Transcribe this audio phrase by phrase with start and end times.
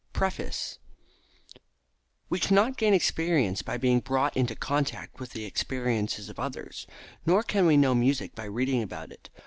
[0.13, 0.79] Preface
[2.27, 6.87] We cannot gain experience by being brought into contact with the experiences of others,
[7.23, 9.29] nor can we know music by reading about it.